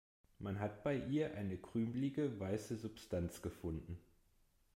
[0.39, 3.99] Man hat bei ihr eine krümelige, weiße Substanz gefunden.